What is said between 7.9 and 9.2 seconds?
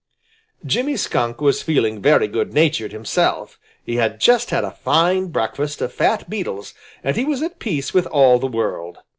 with all the world.